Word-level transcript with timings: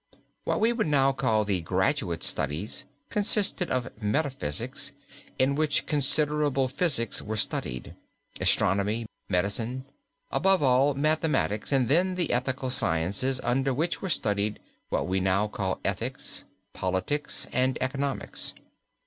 What 0.45 0.59
we 0.59 0.73
would 0.73 0.87
now 0.87 1.11
call 1.11 1.45
the 1.45 1.61
graduate 1.61 2.23
studies 2.23 2.85
consisted 3.11 3.69
of 3.69 3.91
metaphysics, 4.01 4.93
in 5.37 5.53
which 5.53 5.85
considerable 5.85 6.67
physics 6.67 7.21
were 7.21 7.37
studied, 7.37 7.93
astronomy, 8.39 9.05
medicine, 9.29 9.85
above 10.31 10.63
all, 10.63 10.95
mathematics, 10.95 11.71
and 11.71 11.87
then 11.87 12.15
the 12.15 12.31
ethical 12.33 12.71
sciences, 12.71 13.39
under 13.43 13.75
which 13.75 14.01
were 14.01 14.09
studied 14.09 14.59
what 14.89 15.05
we 15.07 15.19
now 15.19 15.47
call 15.47 15.79
ethics, 15.85 16.45
politics 16.73 17.47
and 17.53 17.77
economics. 17.79 18.55